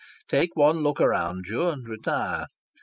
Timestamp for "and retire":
1.69-2.47